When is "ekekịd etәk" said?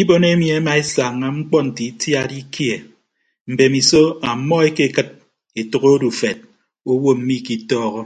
4.68-5.82